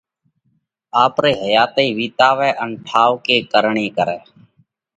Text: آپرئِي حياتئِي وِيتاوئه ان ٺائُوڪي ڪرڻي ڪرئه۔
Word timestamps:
آپرئِي 1.03 1.33
حياتئِي 1.43 1.87
وِيتاوئه 1.99 2.49
ان 2.63 2.69
ٺائُوڪي 2.87 3.37
ڪرڻي 3.51 3.87
ڪرئه۔ 3.97 4.19